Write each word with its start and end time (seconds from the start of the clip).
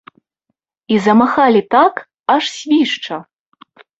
І 0.95 0.97
замахалі 1.07 1.61
так, 1.75 2.01
аж 2.37 2.43
свішча! 2.59 3.15